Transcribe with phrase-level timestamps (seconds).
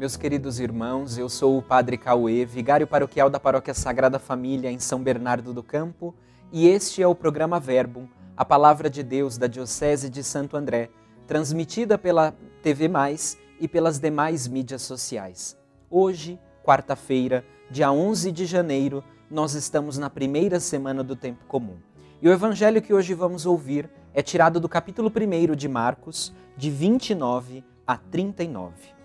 [0.00, 4.78] Meus queridos irmãos, eu sou o Padre Cauê, vigário paroquial da Paróquia Sagrada Família em
[4.78, 6.14] São Bernardo do Campo,
[6.50, 10.88] e este é o programa Verbum, a palavra de Deus da Diocese de Santo André,
[11.26, 15.54] transmitida pela TV Mais e pelas demais mídias sociais.
[15.90, 21.76] Hoje, quarta-feira, dia 11 de janeiro, nós estamos na primeira semana do tempo comum.
[22.22, 26.70] E o evangelho que hoje vamos ouvir é tirado do capítulo 1 de Marcos, de
[26.70, 28.99] 29 a 39.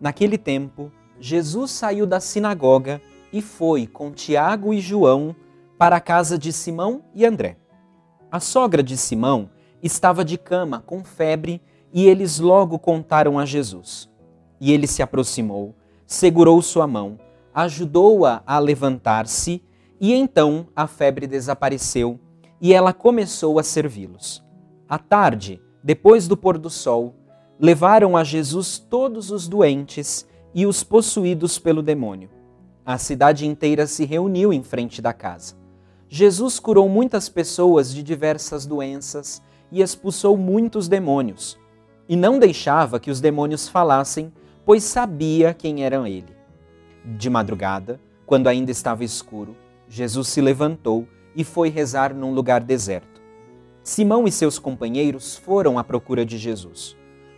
[0.00, 3.00] Naquele tempo, Jesus saiu da sinagoga
[3.32, 5.34] e foi com Tiago e João
[5.78, 7.56] para a casa de Simão e André.
[8.30, 9.50] A sogra de Simão
[9.82, 14.10] estava de cama com febre e eles logo contaram a Jesus.
[14.60, 15.74] E ele se aproximou,
[16.06, 17.18] segurou sua mão,
[17.54, 19.62] ajudou-a a, a levantar-se
[20.00, 22.20] e então a febre desapareceu
[22.60, 24.44] e ela começou a servi-los.
[24.88, 27.14] À tarde, depois do pôr do sol,
[27.58, 32.30] levaram a Jesus todos os doentes e os possuídos pelo demônio.
[32.84, 35.54] A cidade inteira se reuniu em frente da casa.
[36.08, 41.58] Jesus curou muitas pessoas de diversas doenças e expulsou muitos demônios.
[42.08, 44.32] E não deixava que os demônios falassem,
[44.64, 46.36] pois sabia quem era ele.
[47.04, 49.56] De madrugada, quando ainda estava escuro,
[49.88, 53.20] Jesus se levantou e foi rezar num lugar deserto.
[53.82, 56.96] Simão e seus companheiros foram à procura de Jesus.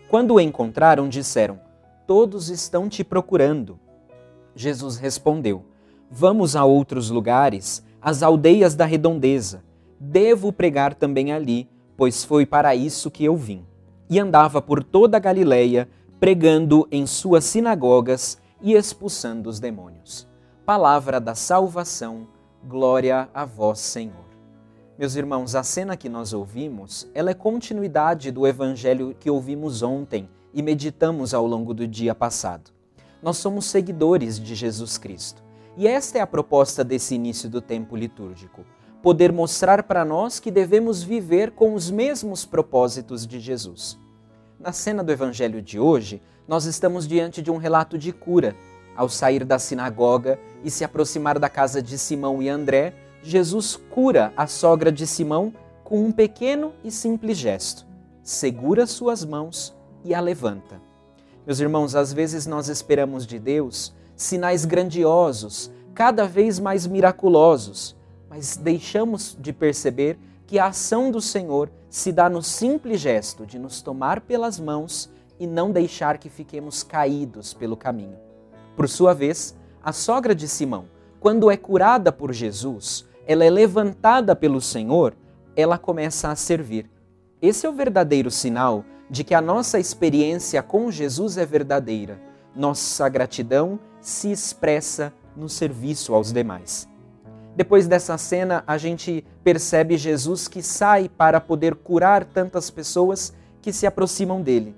[0.08, 1.60] Quando o encontraram, disseram:
[2.06, 3.78] Todos estão te procurando.
[4.54, 5.64] Jesus respondeu:
[6.10, 9.62] Vamos a outros lugares, às aldeias da redondeza.
[10.00, 13.66] Devo pregar também ali, pois foi para isso que eu vim.
[14.08, 20.26] E andava por toda a Galileia, pregando em suas sinagogas e expulsando os demônios.
[20.64, 22.26] Palavra da salvação,
[22.64, 24.27] glória a vós, Senhor.
[24.98, 30.28] Meus irmãos, a cena que nós ouvimos, ela é continuidade do evangelho que ouvimos ontem
[30.52, 32.72] e meditamos ao longo do dia passado.
[33.22, 35.40] Nós somos seguidores de Jesus Cristo.
[35.76, 38.64] E esta é a proposta desse início do tempo litúrgico:
[39.00, 43.96] poder mostrar para nós que devemos viver com os mesmos propósitos de Jesus.
[44.58, 48.56] Na cena do evangelho de hoje, nós estamos diante de um relato de cura.
[48.96, 52.92] Ao sair da sinagoga e se aproximar da casa de Simão e André,
[53.22, 55.52] Jesus cura a sogra de Simão
[55.82, 57.86] com um pequeno e simples gesto.
[58.22, 59.74] Segura suas mãos
[60.04, 60.80] e a levanta.
[61.46, 67.96] Meus irmãos, às vezes nós esperamos de Deus sinais grandiosos, cada vez mais miraculosos,
[68.28, 73.58] mas deixamos de perceber que a ação do Senhor se dá no simples gesto de
[73.58, 78.18] nos tomar pelas mãos e não deixar que fiquemos caídos pelo caminho.
[78.76, 80.86] Por sua vez, a sogra de Simão,
[81.18, 85.14] quando é curada por Jesus, ela é levantada pelo Senhor,
[85.54, 86.90] ela começa a servir.
[87.42, 92.18] Esse é o verdadeiro sinal de que a nossa experiência com Jesus é verdadeira.
[92.56, 96.88] Nossa gratidão se expressa no serviço aos demais.
[97.54, 103.74] Depois dessa cena, a gente percebe Jesus que sai para poder curar tantas pessoas que
[103.74, 104.74] se aproximam dele.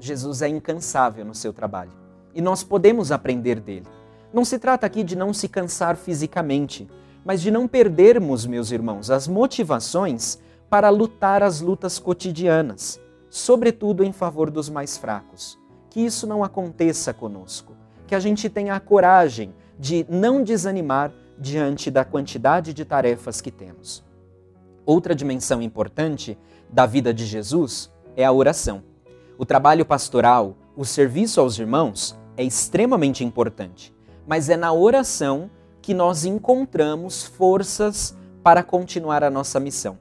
[0.00, 1.92] Jesus é incansável no seu trabalho
[2.34, 3.86] e nós podemos aprender dele.
[4.32, 6.88] Não se trata aqui de não se cansar fisicamente,
[7.26, 10.38] mas de não perdermos, meus irmãos, as motivações
[10.70, 15.58] para lutar as lutas cotidianas, sobretudo em favor dos mais fracos.
[15.90, 17.72] Que isso não aconteça conosco,
[18.06, 23.50] que a gente tenha a coragem de não desanimar diante da quantidade de tarefas que
[23.50, 24.04] temos.
[24.84, 26.38] Outra dimensão importante
[26.70, 28.84] da vida de Jesus é a oração.
[29.36, 33.92] O trabalho pastoral, o serviço aos irmãos é extremamente importante,
[34.28, 35.50] mas é na oração
[35.86, 39.96] que nós encontramos forças para continuar a nossa missão.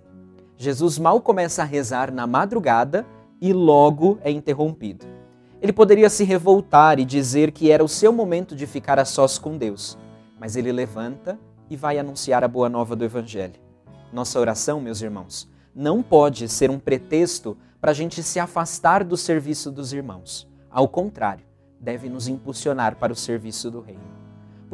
[0.57, 3.05] Jesus mal começa a rezar na madrugada
[3.39, 5.05] e logo é interrompido.
[5.61, 9.37] Ele poderia se revoltar e dizer que era o seu momento de ficar a sós
[9.37, 9.95] com Deus,
[10.39, 11.37] mas ele levanta
[11.69, 13.61] e vai anunciar a boa nova do Evangelho.
[14.11, 19.15] Nossa oração, meus irmãos, não pode ser um pretexto para a gente se afastar do
[19.15, 20.49] serviço dos irmãos.
[20.67, 21.45] Ao contrário,
[21.79, 24.24] deve nos impulsionar para o serviço do Reino.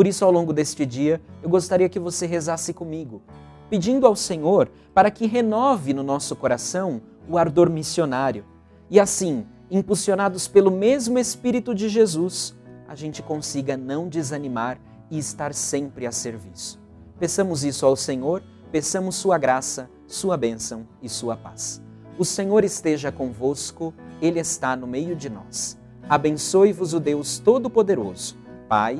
[0.02, 3.22] Por isso, ao longo deste dia, eu gostaria que você rezasse comigo,
[3.70, 8.44] pedindo ao Senhor para que renove no nosso coração o ardor missionário.
[8.90, 12.58] E assim, impulsionados pelo mesmo Espírito de Jesus,
[12.88, 14.80] a gente consiga não desanimar
[15.12, 16.82] e estar sempre a serviço.
[17.20, 21.80] Peçamos isso ao Senhor, peçamos Sua graça, Sua bênção e Sua paz.
[22.18, 25.78] O Senhor esteja convosco, Ele está no meio de nós.
[26.10, 28.36] Abençoe-vos o Deus Todo-Poderoso,
[28.68, 29.00] Pai,